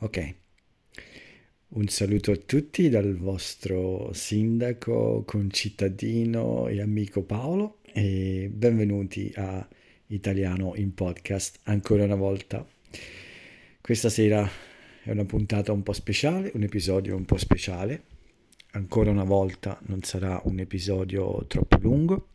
Ok. 0.00 0.34
Un 1.68 1.88
saluto 1.88 2.30
a 2.30 2.36
tutti 2.36 2.90
dal 2.90 3.16
vostro 3.16 4.12
sindaco, 4.12 5.22
concittadino 5.24 6.68
e 6.68 6.82
amico 6.82 7.22
Paolo 7.22 7.78
e 7.94 8.50
benvenuti 8.52 9.32
a 9.36 9.66
Italiano 10.08 10.74
in 10.76 10.92
podcast 10.92 11.60
ancora 11.62 12.04
una 12.04 12.14
volta. 12.14 12.66
Questa 13.80 14.10
sera 14.10 14.46
è 15.02 15.10
una 15.12 15.24
puntata 15.24 15.72
un 15.72 15.82
po' 15.82 15.94
speciale, 15.94 16.50
un 16.52 16.62
episodio 16.62 17.16
un 17.16 17.24
po' 17.24 17.38
speciale. 17.38 18.02
Ancora 18.72 19.10
una 19.10 19.24
volta 19.24 19.80
non 19.86 20.02
sarà 20.02 20.38
un 20.44 20.58
episodio 20.58 21.46
troppo 21.46 21.78
lungo. 21.78 22.28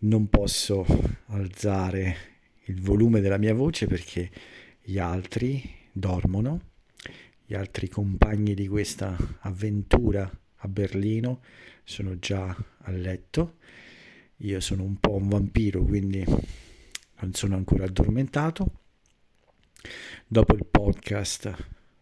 Non 0.00 0.28
posso 0.28 0.84
alzare 1.28 2.16
il 2.64 2.82
volume 2.82 3.22
della 3.22 3.38
mia 3.38 3.54
voce 3.54 3.86
perché 3.86 4.30
gli 4.82 4.98
altri 4.98 5.78
dormono, 5.92 6.60
gli 7.44 7.54
altri 7.54 7.88
compagni 7.88 8.54
di 8.54 8.68
questa 8.68 9.16
avventura 9.40 10.30
a 10.62 10.68
Berlino 10.68 11.42
sono 11.84 12.18
già 12.18 12.56
a 12.78 12.90
letto. 12.90 13.56
Io 14.38 14.60
sono 14.60 14.84
un 14.84 14.96
po' 14.96 15.16
un 15.16 15.28
vampiro, 15.28 15.82
quindi 15.82 16.24
non 16.24 17.32
sono 17.32 17.56
ancora 17.56 17.84
addormentato. 17.84 18.72
Dopo 20.26 20.54
il 20.54 20.64
podcast 20.64 21.54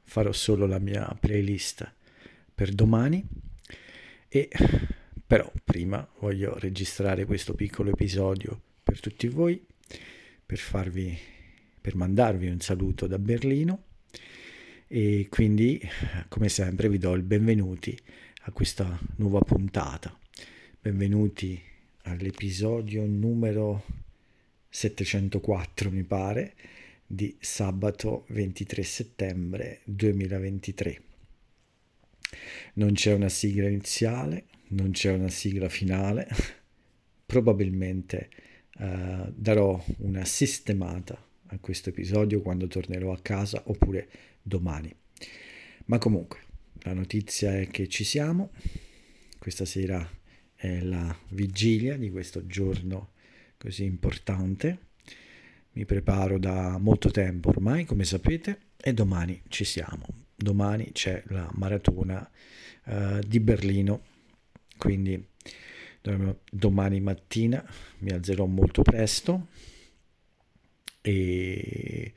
farò 0.03 0.33
solo 0.33 0.67
la 0.67 0.79
mia 0.79 1.17
playlist 1.19 1.95
per 2.55 2.73
domani 2.73 3.27
e 4.29 4.51
però 5.27 5.51
prima 5.65 6.07
voglio 6.21 6.59
registrare 6.59 7.25
questo 7.25 7.55
piccolo 7.55 7.91
episodio 7.91 8.61
per 8.83 9.01
tutti 9.01 9.29
voi 9.29 9.65
per 10.45 10.59
farvi 10.59 11.17
per 11.81 11.95
mandarvi 11.95 12.49
un 12.49 12.61
saluto 12.61 13.07
da 13.07 13.19
Berlino 13.19 13.85
e 14.87 15.27
quindi 15.29 15.81
come 16.29 16.49
sempre 16.49 16.89
vi 16.89 16.99
do 16.99 17.13
il 17.13 17.23
benvenuti 17.23 17.97
a 18.43 18.51
questa 18.51 18.99
nuova 19.17 19.41
puntata. 19.41 20.19
Benvenuti 20.81 21.61
all'episodio 22.05 23.05
numero 23.05 23.85
704 24.71 25.91
mi 25.91 26.05
pare 26.05 26.55
di 27.07 27.37
sabato 27.39 28.25
23 28.29 28.83
settembre 28.83 29.81
2023. 29.85 31.03
Non 32.75 32.93
c'è 32.93 33.13
una 33.13 33.29
sigla 33.29 33.69
iniziale, 33.69 34.47
non 34.69 34.93
c'è 34.93 35.13
una 35.13 35.29
sigla 35.29 35.69
finale, 35.69 36.29
probabilmente 37.27 38.31
uh, 38.79 39.31
darò 39.35 39.83
una 39.99 40.25
sistemata 40.25 41.28
a 41.49 41.59
questo 41.59 41.91
episodio 41.91 42.43
quando 42.43 42.67
tornerò 42.67 43.13
a 43.13 43.21
casa 43.21 43.63
oppure 43.67 44.09
domani. 44.43 44.95
Ma 45.87 45.99
comunque, 45.99 46.41
la 46.81 46.93
notizia 46.93 47.57
è 47.59 47.69
che 47.69 47.89
ci 47.89 48.05
siamo. 48.05 48.51
Questa 49.39 49.65
sera 49.65 50.09
è 50.55 50.81
la 50.81 51.17
vigilia 51.31 51.97
di 51.97 52.11
questo 52.11 52.47
giorno 52.47 53.13
così 53.57 53.85
importante. 53.85 54.87
Mi 55.73 55.85
preparo 55.85 56.39
da 56.39 56.77
molto 56.79 57.11
tempo 57.11 57.51
ormai, 57.51 57.85
come 57.85 58.05
sapete, 58.05 58.59
e 58.77 58.93
domani 58.93 59.43
ci 59.49 59.65
siamo. 59.65 60.07
Domani 60.35 60.93
c'è 60.93 61.23
la 61.29 61.51
maratona 61.55 62.29
uh, 62.85 63.19
di 63.21 63.41
Berlino, 63.41 64.03
quindi 64.77 65.27
domani 66.51 67.01
mattina 67.01 67.63
mi 67.99 68.11
alzerò 68.13 68.47
molto 68.47 68.83
presto 68.83 69.49
e 71.01 72.13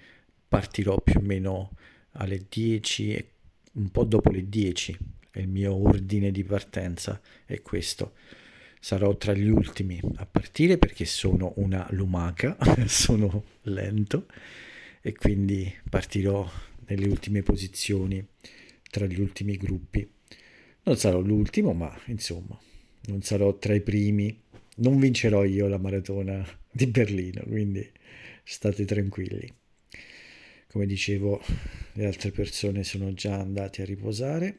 partirò 0.48 1.00
più 1.00 1.20
o 1.20 1.22
meno 1.22 1.72
alle 2.14 2.46
10 2.50 3.30
un 3.74 3.90
po' 3.90 4.04
dopo 4.04 4.32
le 4.32 4.50
10 4.50 4.98
il 5.36 5.48
mio 5.48 5.74
ordine 5.74 6.32
di 6.32 6.44
partenza 6.44 7.22
è 7.46 7.62
questo. 7.62 8.14
Sarò 8.80 9.16
tra 9.16 9.34
gli 9.34 9.48
ultimi 9.48 10.00
a 10.16 10.26
partire 10.26 10.78
perché 10.78 11.06
sono 11.06 11.54
una 11.58 11.88
lumaca 11.92 12.58
sono 12.88 13.44
lento 13.64 14.26
e 15.02 15.14
quindi 15.14 15.72
partirò 15.90 16.50
nelle 16.88 17.08
ultime 17.08 17.44
posizioni 17.44 18.26
tra 18.90 19.06
gli 19.06 19.20
ultimi 19.20 19.56
gruppi. 19.56 20.10
Non 20.84 20.98
sarò 20.98 21.20
l'ultimo 21.22 21.74
ma 21.74 21.96
insomma 22.06 22.60
non 23.06 23.22
sarò 23.22 23.58
tra 23.58 23.74
i 23.74 23.82
primi. 23.82 24.38
Non 24.78 25.00
vincerò 25.00 25.46
io 25.46 25.68
la 25.68 25.78
maratona 25.78 26.46
di 26.72 26.88
Berlino 26.88 27.44
quindi 27.46 27.90
state 28.44 28.86
tranquilli. 28.86 29.52
Come 30.68 30.86
dicevo, 30.86 31.42
le 31.94 32.06
altre 32.06 32.32
persone 32.32 32.84
sono 32.84 33.14
già 33.14 33.40
andate 33.40 33.82
a 33.82 33.86
riposare 33.86 34.58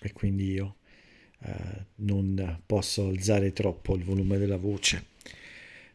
e 0.00 0.12
quindi 0.12 0.50
io 0.52 0.76
eh, 1.40 1.86
non 1.96 2.62
posso 2.64 3.08
alzare 3.08 3.52
troppo 3.52 3.94
il 3.96 4.04
volume 4.04 4.38
della 4.38 4.56
voce. 4.56 5.06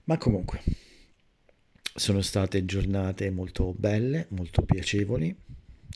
Ma 0.06 0.18
comunque, 0.18 0.62
sono 1.94 2.22
state 2.22 2.66
giornate 2.66 3.30
molto 3.32 3.74
belle, 3.74 4.28
molto 4.30 4.64
piacevoli, 4.64 5.36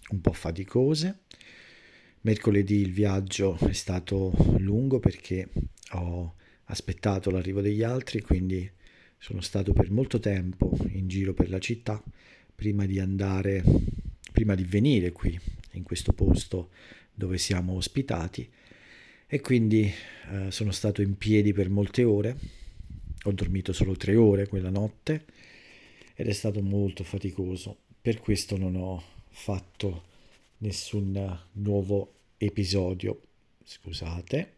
un 0.10 0.22
po' 0.22 0.34
faticose. 0.34 1.20
Mercoledì 2.22 2.76
il 2.82 2.92
viaggio 2.92 3.58
è 3.60 3.74
stato 3.74 4.34
lungo 4.58 5.00
perché 5.00 5.50
ho 5.92 6.36
aspettato 6.66 7.30
l'arrivo 7.30 7.62
degli 7.62 7.84
altri, 7.84 8.22
quindi 8.22 8.70
sono 9.18 9.42
stato 9.42 9.74
per 9.74 9.92
molto 9.92 10.20
tempo 10.20 10.78
in 10.90 11.08
giro 11.08 11.34
per 11.34 11.50
la 11.50 11.60
città 11.60 12.02
prima 12.54 12.86
di 12.86 13.00
andare, 13.00 13.64
prima 14.32 14.56
di 14.56 14.64
venire 14.64 15.12
qui 15.12 15.38
in 15.72 15.84
questo 15.84 16.14
posto 16.14 16.70
dove 17.14 17.38
siamo 17.38 17.74
ospitati. 17.74 18.50
E 19.28 19.42
quindi 19.42 19.92
eh, 20.32 20.52
sono 20.52 20.72
stato 20.72 21.02
in 21.02 21.18
piedi 21.18 21.52
per 21.52 21.70
molte 21.70 22.04
ore, 22.04 22.38
ho 23.24 23.32
dormito 23.32 23.74
solo 23.74 23.96
tre 23.96 24.16
ore 24.16 24.48
quella 24.48 24.70
notte 24.70 25.26
ed 26.14 26.28
è 26.28 26.34
stato 26.34 26.62
molto 26.62 27.04
faticoso, 27.04 27.78
per 28.00 28.20
questo 28.20 28.56
non 28.58 28.76
ho 28.76 29.04
fatto 29.30 30.04
nessun 30.60 31.40
nuovo 31.54 32.14
episodio, 32.38 33.22
scusate, 33.64 34.54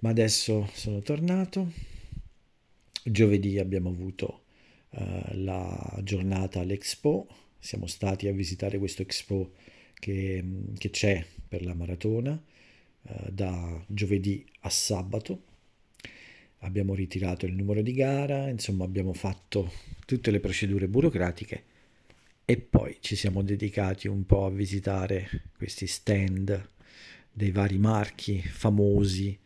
ma 0.00 0.08
adesso 0.08 0.68
sono 0.72 1.00
tornato 1.00 1.89
Giovedì 3.10 3.58
abbiamo 3.58 3.88
avuto 3.88 4.44
uh, 4.90 5.02
la 5.32 5.98
giornata 6.04 6.60
all'Expo, 6.60 7.26
siamo 7.58 7.88
stati 7.88 8.28
a 8.28 8.32
visitare 8.32 8.78
questo 8.78 9.02
Expo 9.02 9.54
che, 9.94 10.44
che 10.78 10.90
c'è 10.90 11.26
per 11.48 11.64
la 11.64 11.74
maratona 11.74 12.40
uh, 13.02 13.30
da 13.32 13.84
giovedì 13.88 14.46
a 14.60 14.70
sabato. 14.70 15.42
Abbiamo 16.58 16.94
ritirato 16.94 17.46
il 17.46 17.54
numero 17.54 17.82
di 17.82 17.94
gara, 17.94 18.48
insomma 18.48 18.84
abbiamo 18.84 19.12
fatto 19.12 19.72
tutte 20.06 20.30
le 20.30 20.38
procedure 20.38 20.86
burocratiche 20.86 21.64
e 22.44 22.58
poi 22.58 22.98
ci 23.00 23.16
siamo 23.16 23.42
dedicati 23.42 24.06
un 24.06 24.24
po' 24.24 24.44
a 24.44 24.50
visitare 24.50 25.48
questi 25.56 25.88
stand 25.88 26.70
dei 27.32 27.50
vari 27.50 27.78
marchi 27.78 28.40
famosi 28.40 29.36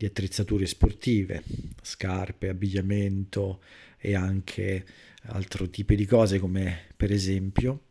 di 0.00 0.06
attrezzature 0.06 0.64
sportive, 0.64 1.42
scarpe, 1.82 2.48
abbigliamento 2.48 3.60
e 3.98 4.14
anche 4.14 4.86
altro 5.24 5.68
tipo 5.68 5.92
di 5.92 6.06
cose 6.06 6.38
come 6.38 6.86
per 6.96 7.12
esempio 7.12 7.88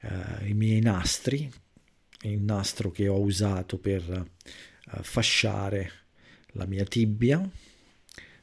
eh, 0.00 0.48
i 0.48 0.52
miei 0.52 0.80
nastri, 0.80 1.50
il 2.24 2.42
nastro 2.42 2.90
che 2.90 3.08
ho 3.08 3.18
usato 3.18 3.78
per 3.78 4.02
eh, 4.02 5.02
fasciare 5.02 5.90
la 6.48 6.66
mia 6.66 6.84
tibia. 6.84 7.50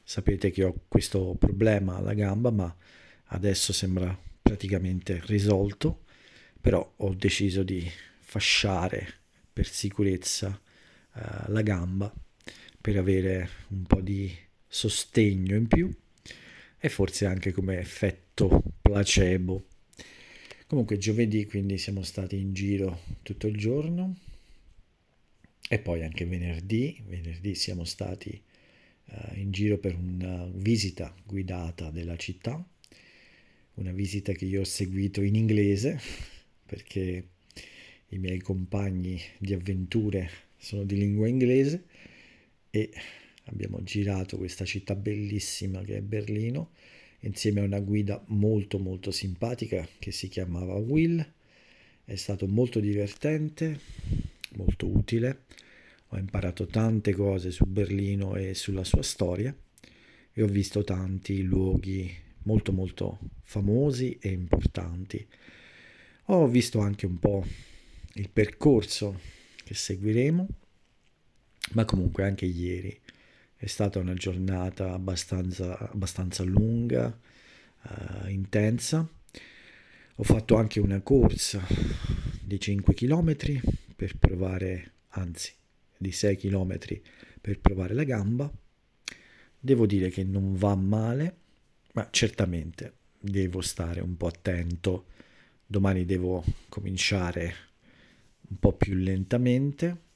Sapete 0.02 0.50
che 0.50 0.64
ho 0.64 0.74
questo 0.88 1.36
problema 1.38 1.98
alla 1.98 2.14
gamba, 2.14 2.50
ma 2.50 2.76
adesso 3.26 3.72
sembra 3.72 4.18
praticamente 4.42 5.22
risolto, 5.26 6.02
però 6.60 6.94
ho 6.96 7.14
deciso 7.14 7.62
di 7.62 7.88
fasciare 8.18 9.06
per 9.52 9.68
sicurezza 9.68 10.60
eh, 11.14 11.20
la 11.46 11.62
gamba 11.62 12.12
per 12.88 12.96
avere 12.96 13.50
un 13.68 13.82
po' 13.82 14.00
di 14.00 14.34
sostegno 14.66 15.54
in 15.56 15.66
più 15.66 15.94
e 16.78 16.88
forse 16.88 17.26
anche 17.26 17.52
come 17.52 17.78
effetto 17.78 18.62
placebo. 18.80 19.66
Comunque 20.66 20.96
giovedì 20.96 21.44
quindi 21.44 21.76
siamo 21.76 22.02
stati 22.02 22.38
in 22.38 22.54
giro 22.54 23.02
tutto 23.20 23.46
il 23.46 23.58
giorno. 23.58 24.16
E 25.68 25.78
poi 25.80 26.02
anche 26.02 26.24
venerdì, 26.24 27.02
venerdì 27.06 27.54
siamo 27.54 27.84
stati 27.84 28.40
uh, 29.04 29.34
in 29.34 29.50
giro 29.50 29.76
per 29.76 29.94
una 29.94 30.48
visita 30.50 31.14
guidata 31.26 31.90
della 31.90 32.16
città, 32.16 32.66
una 33.74 33.92
visita 33.92 34.32
che 34.32 34.46
io 34.46 34.62
ho 34.62 34.64
seguito 34.64 35.20
in 35.20 35.34
inglese 35.34 36.00
perché 36.64 37.28
i 38.08 38.16
miei 38.16 38.40
compagni 38.40 39.20
di 39.36 39.52
avventure 39.52 40.30
sono 40.56 40.84
di 40.84 40.96
lingua 40.96 41.28
inglese 41.28 41.84
e 42.70 42.90
abbiamo 43.44 43.82
girato 43.82 44.36
questa 44.36 44.64
città 44.64 44.94
bellissima 44.94 45.82
che 45.82 45.96
è 45.96 46.00
Berlino 46.00 46.70
insieme 47.20 47.60
a 47.60 47.64
una 47.64 47.80
guida 47.80 48.22
molto 48.28 48.78
molto 48.78 49.10
simpatica 49.10 49.86
che 49.98 50.12
si 50.12 50.28
chiamava 50.28 50.74
Will 50.74 51.26
È 52.04 52.16
stato 52.16 52.46
molto 52.46 52.80
divertente, 52.80 53.80
molto 54.54 54.88
utile. 54.88 55.42
Ho 56.08 56.16
imparato 56.16 56.66
tante 56.66 57.12
cose 57.12 57.50
su 57.50 57.66
Berlino 57.66 58.34
e 58.34 58.54
sulla 58.54 58.84
sua 58.84 59.02
storia 59.02 59.54
e 60.32 60.42
ho 60.42 60.46
visto 60.46 60.84
tanti 60.84 61.42
luoghi 61.42 62.10
molto 62.44 62.72
molto 62.72 63.18
famosi 63.42 64.16
e 64.18 64.30
importanti. 64.30 65.26
Ho 66.26 66.46
visto 66.46 66.78
anche 66.78 67.04
un 67.04 67.18
po' 67.18 67.44
il 68.14 68.30
percorso 68.30 69.20
che 69.64 69.74
seguiremo, 69.74 70.48
ma 71.72 71.84
comunque 71.84 72.24
anche 72.24 72.46
ieri 72.46 72.98
è 73.60 73.66
stata 73.66 73.98
una 73.98 74.14
giornata 74.14 74.92
abbastanza, 74.92 75.76
abbastanza 75.90 76.44
lunga, 76.44 77.18
uh, 77.82 78.28
intensa. 78.28 79.06
Ho 80.20 80.22
fatto 80.22 80.56
anche 80.56 80.78
una 80.78 81.00
corsa 81.00 81.66
di 82.40 82.58
5 82.58 82.94
km 82.94 83.36
per 83.96 84.16
provare, 84.16 84.92
anzi 85.08 85.52
di 85.96 86.12
6 86.12 86.36
km 86.36 86.78
per 87.40 87.58
provare 87.58 87.94
la 87.94 88.04
gamba. 88.04 88.50
Devo 89.58 89.86
dire 89.86 90.08
che 90.10 90.22
non 90.22 90.54
va 90.54 90.76
male, 90.76 91.36
ma 91.94 92.06
certamente 92.10 92.94
devo 93.18 93.60
stare 93.60 94.00
un 94.00 94.16
po' 94.16 94.28
attento. 94.28 95.06
Domani 95.66 96.04
devo 96.04 96.44
cominciare 96.68 97.54
un 98.50 98.58
po' 98.60 98.72
più 98.72 98.94
lentamente 98.94 100.06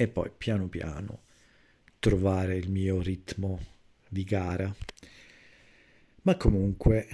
e 0.00 0.06
poi 0.06 0.30
piano 0.30 0.68
piano 0.68 1.22
trovare 1.98 2.56
il 2.56 2.70
mio 2.70 3.02
ritmo 3.02 3.58
di 4.08 4.22
gara. 4.22 4.72
Ma 6.22 6.36
comunque, 6.36 7.08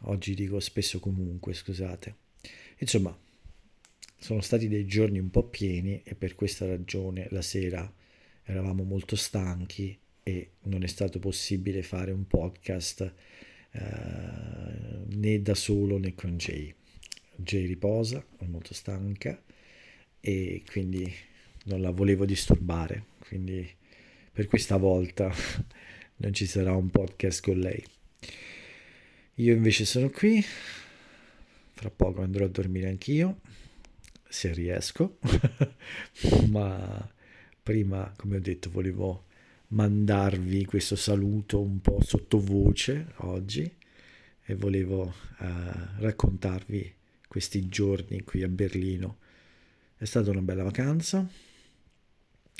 oggi 0.00 0.34
dico 0.34 0.60
spesso 0.60 1.00
comunque, 1.00 1.54
scusate. 1.54 2.14
Insomma, 2.80 3.18
sono 4.18 4.42
stati 4.42 4.68
dei 4.68 4.84
giorni 4.84 5.18
un 5.18 5.30
po' 5.30 5.44
pieni 5.44 6.02
e 6.04 6.14
per 6.14 6.34
questa 6.34 6.66
ragione 6.66 7.26
la 7.30 7.40
sera 7.40 7.90
eravamo 8.42 8.82
molto 8.82 9.16
stanchi 9.16 9.98
e 10.22 10.50
non 10.64 10.82
è 10.82 10.88
stato 10.88 11.18
possibile 11.20 11.82
fare 11.82 12.10
un 12.12 12.26
podcast 12.26 13.14
eh, 13.70 13.80
né 15.06 15.40
da 15.40 15.54
solo 15.54 15.96
né 15.96 16.14
con 16.14 16.36
Jay. 16.36 16.74
Jay 17.34 17.64
riposa, 17.64 18.22
è 18.36 18.44
molto 18.44 18.74
stanca 18.74 19.42
e 20.20 20.62
quindi 20.70 21.10
non 21.64 21.80
la 21.80 21.90
volevo 21.90 22.24
disturbare, 22.24 23.04
quindi 23.18 23.68
per 24.32 24.46
questa 24.46 24.76
volta 24.76 25.32
non 26.16 26.32
ci 26.32 26.46
sarà 26.46 26.74
un 26.74 26.90
podcast 26.90 27.42
con 27.42 27.58
lei. 27.58 27.84
Io 29.34 29.54
invece 29.54 29.84
sono 29.84 30.10
qui, 30.10 30.44
fra 31.72 31.90
poco 31.90 32.22
andrò 32.22 32.44
a 32.44 32.48
dormire 32.48 32.88
anch'io, 32.88 33.40
se 34.28 34.52
riesco, 34.52 35.18
ma 36.50 37.10
prima, 37.62 38.12
come 38.16 38.36
ho 38.36 38.40
detto, 38.40 38.70
volevo 38.70 39.24
mandarvi 39.68 40.64
questo 40.64 40.96
saluto 40.96 41.60
un 41.60 41.80
po' 41.80 42.00
sottovoce 42.02 43.12
oggi 43.18 43.70
e 44.44 44.54
volevo 44.54 45.02
uh, 45.02 45.44
raccontarvi 45.98 46.94
questi 47.28 47.68
giorni 47.68 48.22
qui 48.22 48.42
a 48.42 48.48
Berlino. 48.48 49.18
È 49.96 50.04
stata 50.04 50.30
una 50.30 50.42
bella 50.42 50.64
vacanza, 50.64 51.28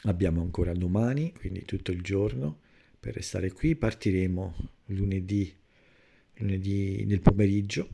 Abbiamo 0.05 0.41
ancora 0.41 0.73
domani, 0.73 1.33
quindi 1.33 1.65
tutto 1.65 1.91
il 1.93 2.01
giorno 2.01 2.61
per 2.99 3.15
restare 3.15 3.53
qui. 3.53 3.77
Partiremo 3.77 4.55
lunedì, 4.87 5.53
lunedì 6.35 7.05
nel 7.05 7.21
pomeriggio, 7.21 7.89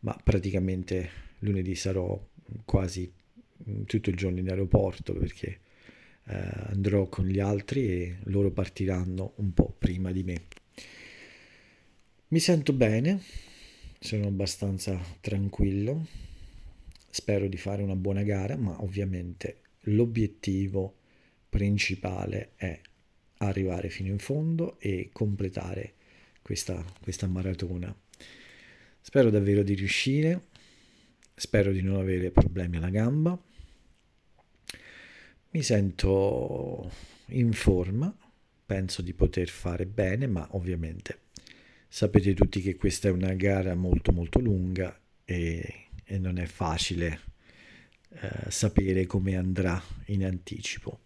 ma 0.00 0.18
praticamente 0.22 1.10
lunedì 1.40 1.74
sarò 1.74 2.18
quasi 2.64 3.12
tutto 3.84 4.10
il 4.10 4.16
giorno 4.16 4.38
in 4.38 4.48
aeroporto 4.48 5.12
perché 5.12 5.60
eh, 6.24 6.50
andrò 6.68 7.08
con 7.08 7.26
gli 7.26 7.40
altri 7.40 7.86
e 7.86 8.16
loro 8.24 8.50
partiranno 8.50 9.34
un 9.36 9.52
po' 9.52 9.74
prima 9.78 10.12
di 10.12 10.22
me. 10.22 10.42
Mi 12.28 12.38
sento 12.38 12.72
bene, 12.72 13.20
sono 13.98 14.26
abbastanza 14.26 14.98
tranquillo, 15.20 16.06
spero 17.10 17.46
di 17.46 17.58
fare 17.58 17.82
una 17.82 17.96
buona 17.96 18.22
gara, 18.22 18.56
ma 18.56 18.80
ovviamente 18.82 19.58
l'obiettivo 19.86 21.00
principale 21.52 22.52
è 22.56 22.80
arrivare 23.36 23.90
fino 23.90 24.08
in 24.08 24.18
fondo 24.18 24.80
e 24.80 25.10
completare 25.12 25.92
questa, 26.40 26.82
questa 27.02 27.26
maratona. 27.26 27.94
Spero 29.02 29.28
davvero 29.28 29.62
di 29.62 29.74
riuscire, 29.74 30.46
spero 31.34 31.70
di 31.70 31.82
non 31.82 31.96
avere 31.96 32.30
problemi 32.30 32.78
alla 32.78 32.88
gamba. 32.88 33.38
Mi 35.50 35.62
sento 35.62 36.90
in 37.26 37.52
forma, 37.52 38.16
penso 38.64 39.02
di 39.02 39.12
poter 39.12 39.50
fare 39.50 39.84
bene, 39.84 40.26
ma 40.26 40.48
ovviamente 40.52 41.24
sapete 41.86 42.32
tutti 42.32 42.62
che 42.62 42.76
questa 42.76 43.08
è 43.08 43.10
una 43.10 43.34
gara 43.34 43.74
molto 43.74 44.12
molto 44.12 44.40
lunga 44.40 44.98
e, 45.22 45.88
e 46.02 46.18
non 46.18 46.38
è 46.38 46.46
facile 46.46 47.20
eh, 48.08 48.50
sapere 48.50 49.04
come 49.04 49.36
andrà 49.36 49.82
in 50.06 50.24
anticipo. 50.24 51.01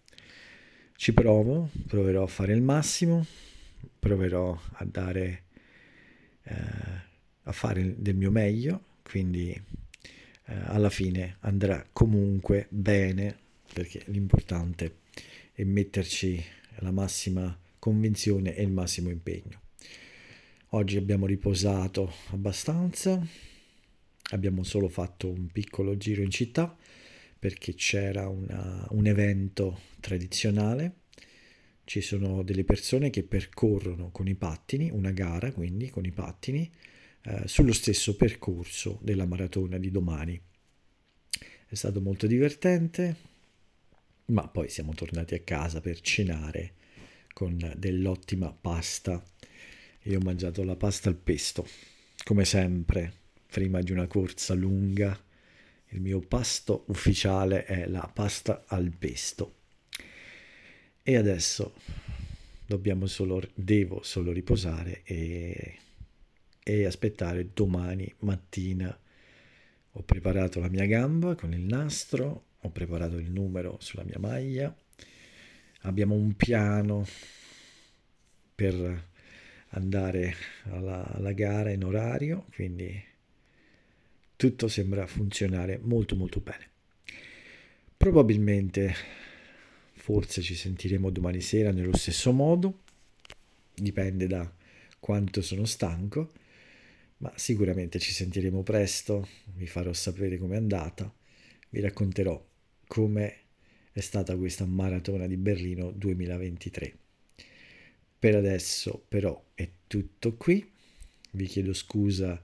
Ci 0.99 1.13
provo, 1.13 1.69
proverò 1.87 2.23
a 2.23 2.27
fare 2.27 2.55
il 2.55 2.63
massimo, 2.63 3.25
proverò 3.99 4.59
a 4.73 4.85
dare, 4.87 5.43
eh, 6.43 6.55
a 7.43 7.53
fare 7.53 8.01
del 8.01 8.17
mio 8.17 8.31
meglio, 8.31 8.83
quindi 9.03 9.51
eh, 9.51 10.55
alla 10.65 10.89
fine 10.89 11.37
andrà 11.41 11.87
comunque 11.93 12.67
bene, 12.71 13.37
perché 13.75 14.05
l'importante 14.07 15.01
è 15.53 15.65
metterci 15.65 16.43
la 16.79 16.93
massima 16.93 17.57
convinzione 17.79 18.57
e 18.57 18.63
il 18.63 18.73
massimo 18.73 19.11
impegno. 19.11 19.61
Oggi 20.71 20.97
abbiamo 20.97 21.27
riposato 21.27 22.11
abbastanza, 22.31 23.25
abbiamo 24.31 24.63
solo 24.63 24.89
fatto 24.89 25.29
un 25.29 25.47
piccolo 25.49 25.99
giro 25.99 26.23
in 26.23 26.31
città 26.31 26.75
perché 27.39 27.75
c'era 27.75 28.29
una, 28.29 28.87
un 28.91 29.07
evento 29.07 29.81
tradizionale, 30.01 31.01
ci 31.85 32.01
sono 32.01 32.43
delle 32.43 32.65
persone 32.65 33.11
che 33.11 33.23
percorrono 33.23 34.11
con 34.11 34.27
i 34.27 34.35
pattini, 34.35 34.91
una 34.91 35.13
gara 35.13 35.53
quindi 35.53 35.89
con 35.91 36.05
i 36.05 36.11
pattini, 36.11 36.71
eh, 37.23 37.43
sullo 37.47 37.73
stesso 37.73 38.17
percorso 38.17 38.99
della 39.03 39.27
maratona 39.27 39.79
di 39.79 39.91
domani. 39.91 40.41
È 41.69 41.75
stato 41.75 42.01
molto 42.01 42.27
divertente, 42.27 43.17
ma 44.27 44.49
poi 44.49 44.69
siamo 44.69 44.95
tornati 44.95 45.35
a 45.35 45.41
casa 45.41 45.81
per 45.81 46.01
cenare 46.01 46.75
con 47.33 47.75
dell'ottima 47.77 48.53
pasta. 48.53 49.23
Io 50.05 50.19
ho 50.19 50.23
mangiato 50.23 50.65
la 50.65 50.77
pasta 50.77 51.09
al 51.09 51.17
pesto, 51.17 51.67
come 52.25 52.45
sempre, 52.45 53.13
prima 53.47 53.81
di 53.81 53.93
una 53.93 54.07
corsa 54.07 54.55
lunga 54.55 55.21
il 55.97 56.03
mio 56.03 56.21
pasto 56.21 56.85
ufficiale 56.89 57.65
è 57.65 57.87
la 57.87 58.09
pasta 58.13 58.65
al 58.67 58.91
pesto. 58.91 59.55
E 61.03 61.17
adesso 61.17 61.75
dobbiamo 62.67 63.07
solo, 63.07 63.43
devo 63.55 64.03
solo 64.03 64.33
riposare 64.33 65.03
e, 65.05 65.79
e 66.63 66.85
aspettare 66.85 67.51
domani 67.53 68.13
mattina. 68.21 68.97
Ho 69.93 70.03
preparato 70.03 70.61
la 70.61 70.69
mia 70.69 70.85
gamba 70.85 71.35
con 71.35 71.55
il 71.55 71.63
nastro, 71.63 72.45
ho 72.61 72.71
preparato 72.71 73.17
il 73.17 73.31
numero 73.31 73.79
sulla 73.81 74.05
mia 74.05 74.19
maglia, 74.19 74.75
abbiamo 75.83 76.15
un 76.15 76.35
piano 76.35 77.07
per 78.55 79.09
andare 79.71 80.35
alla, 80.65 81.07
alla 81.07 81.33
gara 81.33 81.71
in 81.71 81.85
orario, 81.85 82.45
quindi 82.53 83.15
tutto 84.37 84.69
sembra 84.69 85.07
funzionare 85.07 85.79
molto 85.83 86.15
molto 86.15 86.41
bene. 86.41 86.69
Probabilmente 87.97 88.95
forse 89.95 90.43
ci 90.43 90.55
sentiremo 90.55 91.11
domani 91.11 91.41
sera 91.41 91.73
nello 91.73 91.97
stesso 91.97 92.33
modo, 92.33 92.83
dipende 93.75 94.27
da 94.27 94.51
quanto 95.01 95.41
sono 95.41 95.65
stanco, 95.65 96.33
ma 97.19 97.33
sicuramente 97.35 97.99
ci 97.99 98.13
sentiremo 98.13 98.63
presto, 98.63 99.27
vi 99.55 99.67
farò 99.67 99.93
sapere 99.93 100.37
com'è 100.37 100.57
andata, 100.57 101.13
vi 101.71 101.81
racconterò 101.81 102.45
come 102.87 103.37
è 103.93 104.01
stata 104.01 104.37
questa 104.37 104.67
maratona 104.67 105.27
di 105.27 105.37
Berlino 105.37 105.91
2023. 105.91 106.97
Per 108.19 108.35
adesso 108.35 109.03
però 109.09 109.43
è 109.55 109.69
tutto 109.87 110.35
qui, 110.35 110.71
vi 111.33 111.47
chiedo 111.47 111.73
scusa 111.73 112.41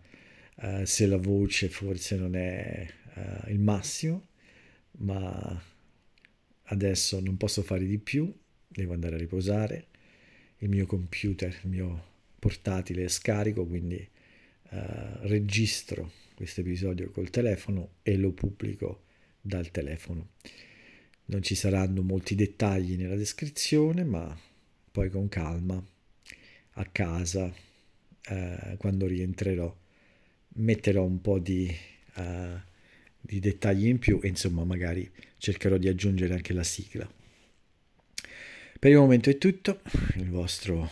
uh, 0.56 0.85
se 0.85 1.06
la 1.06 1.16
voce 1.16 1.68
forse 1.68 2.16
non 2.16 2.35
è 2.35 2.87
uh, 3.14 3.50
il 3.50 3.59
massimo, 3.59 4.28
ma 4.99 5.62
adesso 6.64 7.21
non 7.21 7.37
posso 7.37 7.62
fare 7.62 7.85
di 7.85 7.99
più, 7.99 8.32
devo 8.66 8.92
andare 8.92 9.16
a 9.16 9.18
riposare, 9.18 9.87
il 10.59 10.68
mio 10.68 10.87
computer, 10.87 11.61
il 11.64 11.71
mio 11.71 12.11
portatile 12.38 13.04
è 13.04 13.09
scarico, 13.09 13.66
quindi 13.66 14.09
uh, 14.71 14.78
registro 15.23 16.12
questo 16.35 16.61
episodio 16.61 17.11
col 17.11 17.30
telefono 17.30 17.94
e 18.02 18.16
lo 18.16 18.32
pubblico 18.32 19.04
dal 19.40 19.71
telefono. 19.71 20.30
Non 21.26 21.42
ci 21.42 21.54
saranno 21.54 22.02
molti 22.02 22.35
dettagli 22.35 22.97
nella 22.97 23.16
descrizione, 23.16 24.04
ma 24.04 24.37
poi 24.90 25.09
con 25.09 25.28
calma, 25.28 25.85
a 26.73 26.85
casa, 26.87 27.52
eh, 28.28 28.75
quando 28.78 29.06
rientrerò, 29.06 29.75
metterò 30.54 31.04
un 31.04 31.21
po' 31.21 31.38
di, 31.38 31.75
uh, 32.16 32.61
di 33.21 33.40
dettagli 33.40 33.87
in 33.87 33.99
più 33.99 34.21
e 34.23 34.28
insomma 34.28 34.64
magari 34.64 35.11
cercherò 35.38 35.76
di 35.76 35.88
aggiungere 35.88 36.35
anche 36.35 36.52
la 36.52 36.62
sigla. 36.62 37.11
Per 38.78 38.90
il 38.90 38.97
momento 38.97 39.30
è 39.30 39.38
tutto, 39.38 39.80
il 40.16 40.28
vostro 40.28 40.90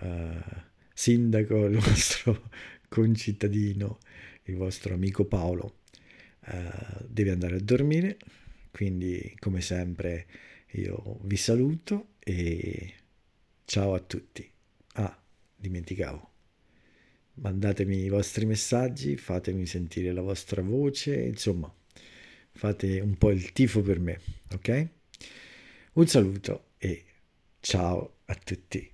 uh, 0.00 0.42
sindaco, 0.92 1.64
il 1.64 1.78
vostro 1.78 2.50
concittadino, 2.88 3.98
il 4.44 4.56
vostro 4.56 4.94
amico 4.94 5.24
Paolo 5.24 5.78
uh, 6.46 7.06
deve 7.06 7.30
andare 7.30 7.56
a 7.56 7.60
dormire, 7.60 8.18
quindi 8.70 9.34
come 9.38 9.60
sempre 9.60 10.26
io 10.72 11.20
vi 11.22 11.36
saluto 11.36 12.14
e 12.18 12.94
ciao 13.64 13.94
a 13.94 14.00
tutti. 14.00 14.48
Ah, 14.94 15.18
dimenticavo. 15.56 16.31
Mandatemi 17.34 18.04
i 18.04 18.08
vostri 18.08 18.44
messaggi, 18.44 19.16
fatemi 19.16 19.66
sentire 19.66 20.12
la 20.12 20.20
vostra 20.20 20.62
voce, 20.62 21.14
insomma, 21.14 21.72
fate 22.52 23.00
un 23.00 23.16
po' 23.16 23.30
il 23.30 23.52
tifo 23.52 23.80
per 23.80 23.98
me, 23.98 24.20
ok? 24.52 24.88
Un 25.94 26.06
saluto 26.06 26.72
e 26.76 27.04
ciao 27.60 28.18
a 28.26 28.34
tutti. 28.34 28.91